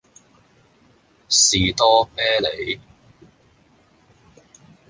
[1.29, 2.79] 士多啤梨